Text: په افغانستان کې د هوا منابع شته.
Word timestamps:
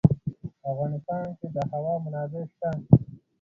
په 0.61 0.65
افغانستان 0.71 1.23
کې 1.37 1.47
د 1.55 1.57
هوا 1.71 1.93
منابع 2.03 2.43
شته. 2.51 2.69